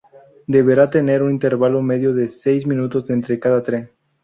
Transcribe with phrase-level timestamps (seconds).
[0.47, 3.91] Deberá tener un intervalo medio de seis minutos entre cada tren.